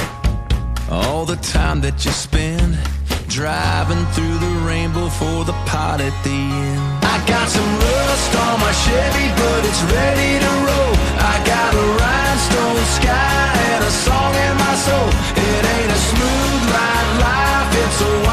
All 0.90 1.24
the 1.24 1.36
time 1.36 1.82
that 1.82 2.04
you 2.04 2.10
spend 2.10 2.80
driving 3.28 4.04
through 4.18 4.38
the 4.42 4.54
rainbow 4.66 5.08
for 5.08 5.46
the 5.46 5.54
pot 5.70 6.02
at 6.02 6.16
the 6.26 6.34
end. 6.34 6.82
I 7.06 7.22
got 7.30 7.46
some 7.48 7.72
rust 7.78 8.34
on 8.42 8.56
my 8.58 8.74
Chevy, 8.82 9.28
but 9.38 9.62
it's 9.70 9.84
ready 9.94 10.32
to 10.42 10.52
roll. 10.66 10.94
I 11.22 11.36
got 11.46 11.70
a 11.70 11.86
rhinestone 11.94 12.86
sky 12.98 13.54
and 13.70 13.84
a 13.86 13.94
song 14.02 14.34
in 14.34 14.54
my 14.66 14.74
soul. 14.74 15.10
It 15.38 15.62
ain't 15.78 15.92
a 15.94 16.02
smooth 16.10 16.62
ride 16.74 17.10
life, 17.22 17.70
it's 17.86 18.02
a 18.02 18.30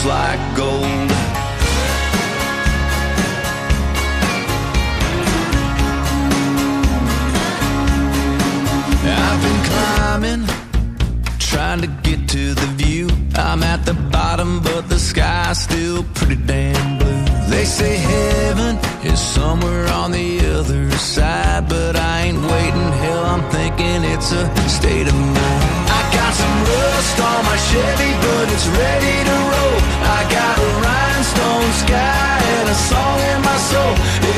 feels 0.00 0.06
like 0.06 0.56
gold. 0.56 1.10
I've 9.02 9.42
been 9.42 9.62
climbing, 9.64 10.46
trying 11.38 11.80
to 11.80 11.86
get 12.02 12.28
to 12.28 12.54
the 12.54 12.66
view. 12.76 13.08
I'm 13.34 13.62
at 13.62 13.84
the 13.84 13.94
bottom, 13.94 14.60
but 14.60 14.88
the 14.88 14.98
sky's 14.98 15.62
still 15.62 16.04
pretty 16.14 16.36
damn 16.36 16.98
blue. 16.98 17.24
They 17.48 17.64
say 17.64 17.96
heaven 17.96 18.76
is 19.04 19.20
somewhere 19.20 19.88
on 19.88 20.12
the 20.12 20.40
other 20.58 20.90
side, 20.92 21.68
but 21.68 21.96
I 21.96 22.26
ain't 22.26 22.40
waiting. 22.40 22.92
Hell, 23.02 23.24
I'm 23.24 23.50
thinking 23.50 24.04
it's 24.04 24.32
a 24.32 24.68
state 24.68 25.08
of 25.08 25.14
mind. 25.14 25.90
I 25.98 26.02
got 26.12 26.32
some 26.34 26.58
rust 26.70 27.20
on 27.20 27.44
my 27.44 27.56
Chevy, 27.68 28.12
but 28.24 28.52
it's 28.52 28.68
ready 28.68 29.24
to 29.28 29.36
roll 29.50 29.69
and 31.98 32.68
a 32.68 32.74
song 32.74 33.18
in 33.20 33.42
my 33.42 33.56
soul. 33.56 34.29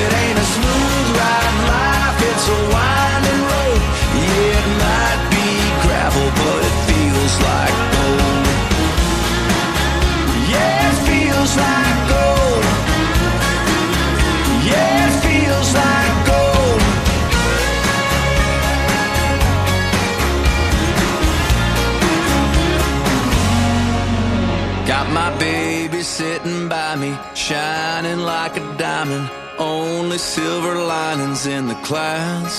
shining 27.52 28.20
like 28.20 28.56
a 28.56 28.64
diamond. 28.78 29.28
Only 29.58 30.18
silver 30.18 30.74
linings 30.94 31.44
in 31.46 31.68
the 31.68 31.78
clouds. 31.88 32.56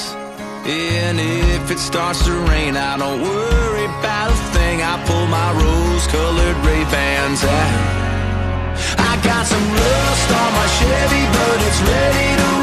And 0.65 1.15
if 1.19 1.71
it 1.73 1.79
starts 1.79 2.23
to 2.27 2.33
rain, 2.51 2.73
I 2.77 2.93
don't 3.01 3.21
worry 3.21 3.85
about 3.85 4.29
a 4.37 4.39
thing. 4.55 4.77
I 4.91 4.93
pull 5.09 5.25
my 5.39 5.49
rose-colored 5.61 6.57
Ray-Bans 6.67 7.41
out. 7.43 7.75
I 9.09 9.13
got 9.29 9.43
some 9.53 9.67
rust 9.81 10.29
on 10.41 10.49
my 10.59 10.67
Chevy, 10.77 11.23
but 11.37 11.57
it's 11.67 11.81
ready 11.93 12.29
to 12.41 12.62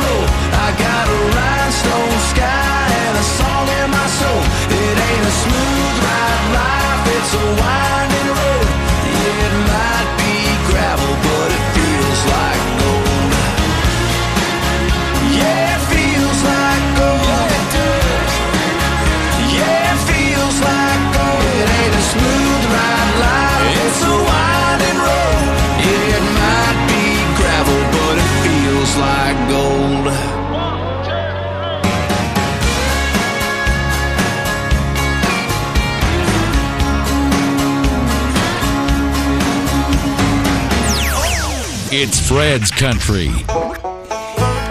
It's 42.10 42.18
Fred's 42.18 42.72
Country. 42.72 43.30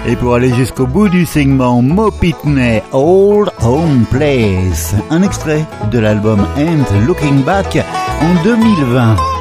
Et 0.06 0.18
pour 0.18 0.36
aller 0.36 0.54
jusqu'au 0.56 0.86
bout 0.86 1.08
du 1.08 1.26
segment, 1.26 1.82
Mo 1.82 2.12
Pitney, 2.12 2.84
Old 2.92 3.50
Home 3.62 4.04
Place, 4.12 4.94
un 5.10 5.22
extrait 5.24 5.66
de 5.90 6.00
l'album 6.00 6.46
And 6.58 6.84
Looking 7.08 7.44
Back 7.44 7.78
en 8.22 8.44
2020. 8.44 9.39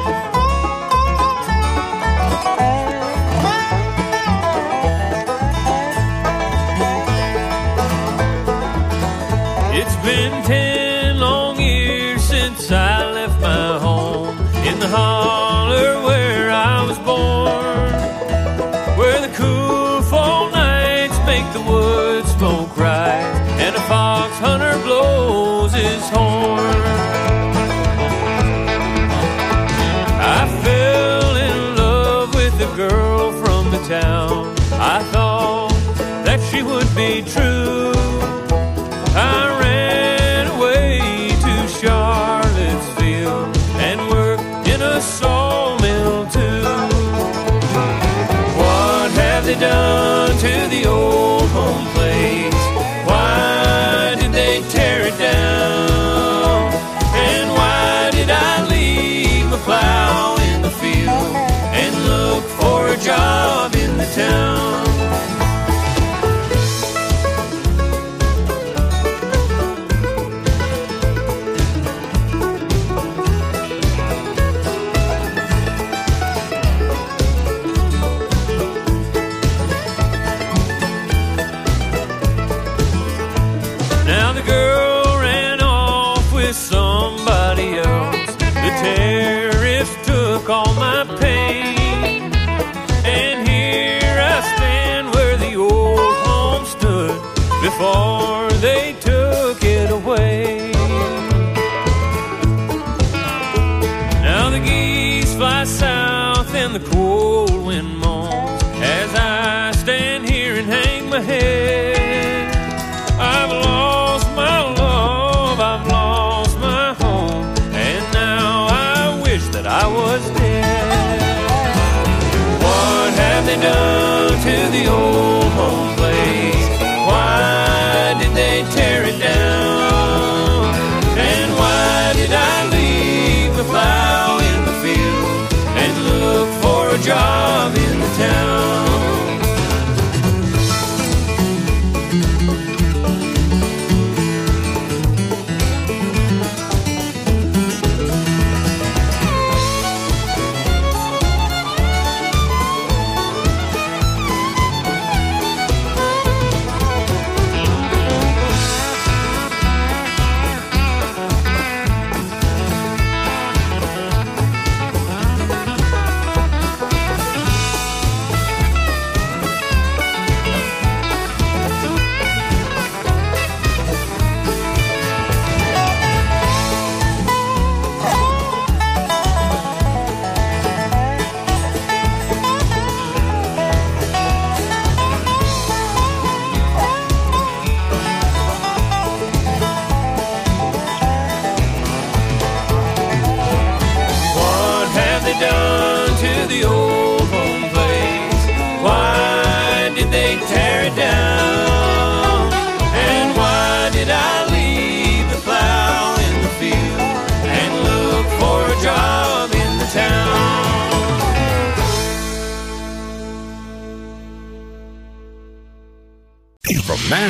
town. 138.19 138.68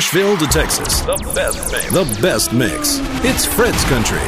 Nashville 0.00 0.38
to 0.38 0.46
Texas, 0.46 1.02
The 1.02 1.32
best 1.34 1.70
mix. 1.70 1.92
the 1.92 2.22
best 2.22 2.52
mix. 2.54 2.98
It's 3.22 3.44
Fred's 3.44 3.84
Country. 3.84 4.18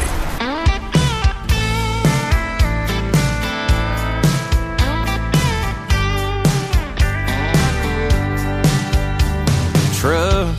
truck 9.99 10.57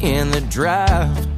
in 0.00 0.32
the 0.32 0.40
drive. 0.50 1.29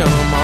Come 0.00 0.34
on. 0.34 0.39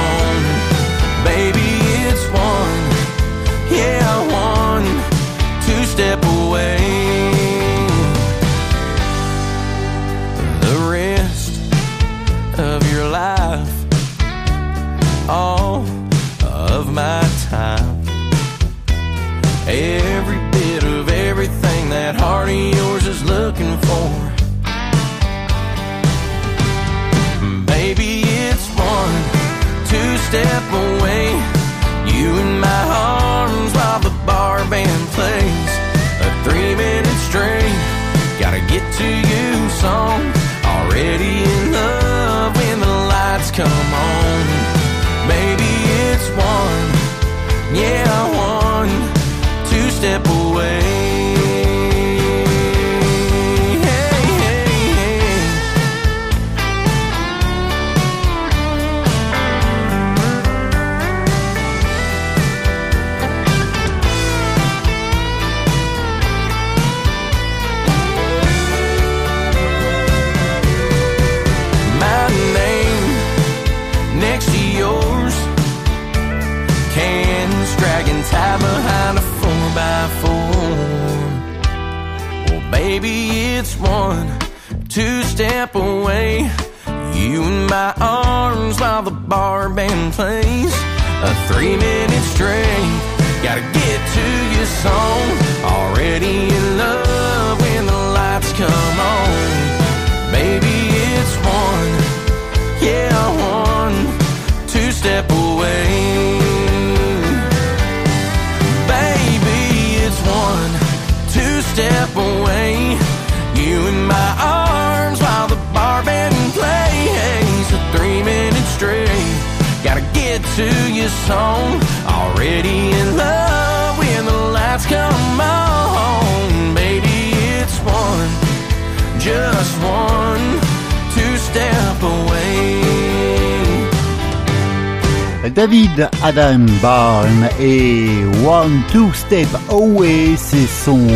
David 135.55 136.09
Adam 136.23 136.65
Barn 136.81 137.49
et 137.61 138.09
One 138.47 138.81
Two 138.91 139.11
Step 139.13 139.49
Away, 139.69 140.37
c'est 140.37 140.67
son 140.67 141.07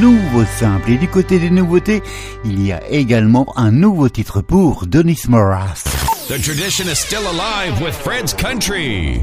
nouveau 0.00 0.44
simple. 0.58 0.90
Et 0.90 0.96
du 0.96 1.06
côté 1.06 1.38
des 1.38 1.50
nouveautés, 1.50 2.02
il 2.44 2.60
y 2.60 2.72
a 2.72 2.84
également 2.90 3.52
un 3.56 3.70
nouveau 3.70 4.08
titre 4.08 4.40
pour 4.40 4.86
Denis 4.88 5.22
Moras. 5.28 5.99
The 6.30 6.38
tradition 6.38 6.88
is 6.88 7.00
still 7.00 7.28
alive 7.28 7.82
with 7.82 7.92
Fred's 7.92 8.32
Country. 8.32 9.18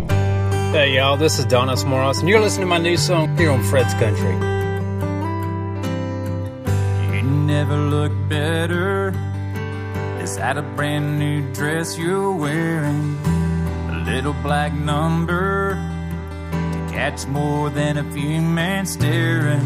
Hey 0.75 0.95
y'all, 0.97 1.15
this 1.15 1.39
is 1.39 1.45
Donice 1.45 1.85
Morace, 1.85 2.19
and 2.19 2.27
you're 2.27 2.41
listening 2.41 2.65
to 2.65 2.69
my 2.69 2.79
new 2.79 2.97
song 2.97 3.37
here 3.37 3.49
on 3.49 3.63
Fred's 3.63 3.93
Country. 3.93 4.33
You 7.15 7.23
never 7.23 7.77
look 7.77 8.11
better. 8.27 9.15
Is 10.19 10.35
that 10.35 10.57
a 10.57 10.61
brand 10.61 11.17
new 11.17 11.49
dress 11.53 11.97
you're 11.97 12.33
wearing? 12.33 13.17
A 13.23 14.03
little 14.05 14.33
black 14.43 14.73
number 14.73 15.75
to 16.51 16.93
catch 16.93 17.25
more 17.27 17.69
than 17.69 17.99
a 17.99 18.11
few 18.11 18.41
men 18.41 18.85
staring. 18.85 19.65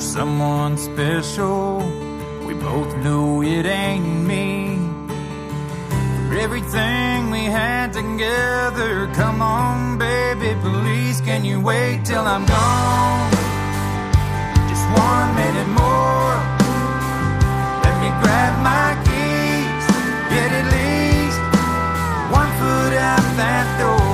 Someone 0.00 0.76
special. 0.76 1.78
We 2.44 2.54
both 2.54 2.96
know 2.96 3.44
it 3.44 3.64
ain't 3.64 4.26
me. 4.26 4.67
Everything 6.30 7.30
we 7.30 7.44
had 7.44 7.92
together, 7.92 9.06
come 9.14 9.40
on, 9.40 9.98
baby, 9.98 10.54
please. 10.60 11.20
Can 11.22 11.44
you 11.44 11.58
wait 11.60 12.04
till 12.04 12.20
I'm 12.20 12.44
gone? 12.44 13.30
Just 14.68 14.84
one 14.92 15.34
minute 15.34 15.68
more. 15.72 16.36
Let 17.82 17.96
me 18.02 18.10
grab 18.20 18.54
my 18.62 18.92
keys. 19.08 19.84
Get 20.28 20.52
at 20.52 20.66
least 20.76 21.40
one 22.30 22.50
foot 22.60 22.92
out 22.92 23.24
that 23.36 23.66
door 23.80 24.07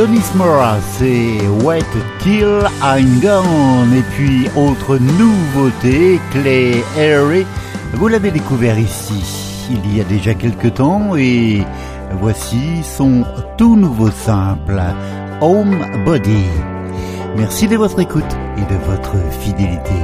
Donis 0.00 0.32
Mora, 0.34 0.78
c'est 0.96 1.46
Wet 1.62 1.84
Till 2.20 2.62
I'm 2.82 3.20
Gone. 3.20 3.92
Et 3.92 4.02
puis, 4.14 4.48
autre 4.56 4.96
nouveauté, 4.96 6.18
Clay 6.30 6.82
Harry, 6.96 7.46
vous 7.92 8.08
l'avez 8.08 8.30
découvert 8.30 8.78
ici, 8.78 9.68
il 9.70 9.94
y 9.94 10.00
a 10.00 10.04
déjà 10.04 10.32
quelques 10.32 10.72
temps, 10.72 11.16
et 11.18 11.66
voici 12.18 12.82
son 12.82 13.26
tout 13.58 13.76
nouveau 13.76 14.10
simple, 14.10 14.80
Home 15.42 15.76
Body. 16.06 16.46
Merci 17.36 17.68
de 17.68 17.76
votre 17.76 18.00
écoute 18.00 18.32
et 18.56 18.72
de 18.72 18.78
votre 18.86 19.16
fidélité. 19.42 20.00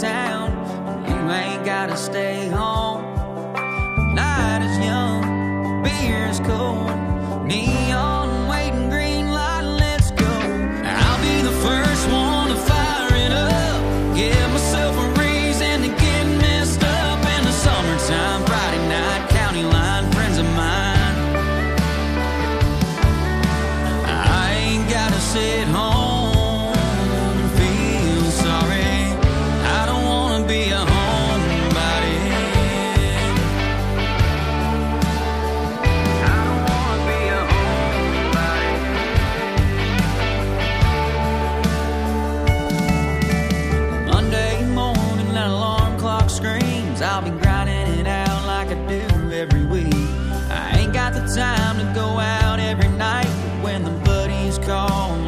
Town. 0.00 0.50
You 1.08 1.30
ain't 1.30 1.64
gotta 1.64 1.96
stay 1.96 2.48
home. 2.48 3.02
The 3.54 4.12
Night 4.14 4.62
is 4.62 4.84
young, 4.84 5.82
beer 5.82 6.26
is 6.26 6.40
cold, 6.40 6.90
neon 7.46 8.23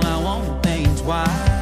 I 0.05 0.17
won't 0.19 0.63
think 0.63 0.99
twice. 0.99 1.56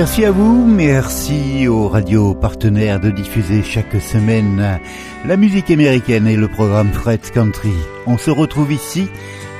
Merci 0.00 0.24
à 0.24 0.30
vous, 0.30 0.64
merci 0.64 1.68
aux 1.68 1.86
radios 1.86 2.32
partenaires 2.32 3.00
de 3.00 3.10
diffuser 3.10 3.62
chaque 3.62 4.00
semaine 4.00 4.80
la 5.26 5.36
musique 5.36 5.70
américaine 5.70 6.26
et 6.26 6.36
le 6.36 6.48
programme 6.48 6.90
Fred's 6.90 7.30
Country. 7.30 7.74
On 8.06 8.16
se 8.16 8.30
retrouve 8.30 8.72
ici 8.72 9.10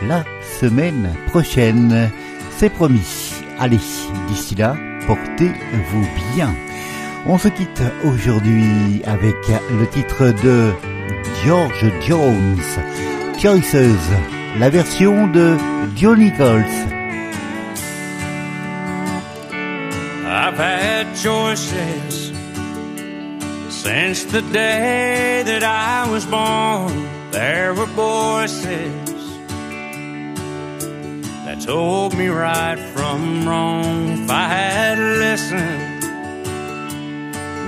la 0.09 0.24
semaine 0.59 1.11
prochaine, 1.26 2.11
c'est 2.57 2.70
promis. 2.70 3.34
Allez, 3.59 3.80
d'ici 4.28 4.55
là, 4.55 4.76
portez-vous 5.07 6.09
bien. 6.34 6.55
On 7.26 7.36
se 7.36 7.49
quitte 7.49 7.82
aujourd'hui 8.03 9.03
avec 9.05 9.36
le 9.78 9.86
titre 9.88 10.32
de 10.43 10.70
George 11.45 11.93
Jones, 12.09 12.57
Choices, 13.38 13.76
la 14.59 14.70
version 14.70 15.26
de 15.26 15.59
Joe 15.95 16.16
Nichols. 16.16 16.99
Choices 21.01 22.30
since 23.68 24.24
the 24.24 24.42
day 24.53 25.42
that 25.44 25.62
I 25.62 26.11
was 26.11 26.26
born. 26.26 27.09
There 27.30 27.74
were 27.74 27.86
voices 27.86 29.38
that 31.44 31.61
told 31.62 32.16
me 32.16 32.28
right 32.28 32.78
from 32.94 33.48
wrong. 33.48 34.24
If 34.24 34.30
I 34.30 34.48
had 34.48 34.98
listened, 34.98 36.03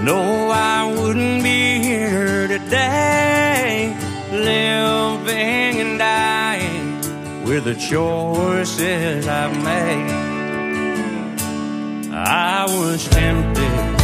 no, 0.05 0.51
I 0.51 0.95
wouldn't 0.95 1.43
be 1.43 1.83
here 1.83 2.49
today, 2.49 3.97
living 4.31 5.81
and 5.81 5.99
dying 5.99 7.45
with 7.45 7.65
the 7.65 7.75
choices 7.75 9.27
I've 9.27 9.57
made. 9.65 10.22
I 12.25 12.67
was 12.67 13.09
tempted 13.09 13.99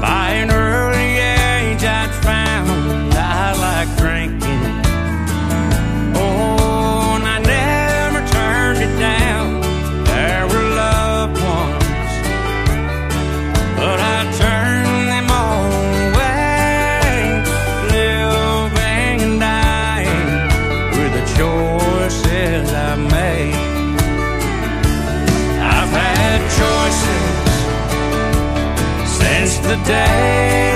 by 0.00 0.32
an 0.34 0.50
early 0.50 1.16
age. 1.16 1.82
I'd 1.82 2.10
found 2.22 3.14
I 3.14 3.54
like 3.56 3.96
drinking. 3.96 4.51
The 29.72 29.84
day 29.84 30.71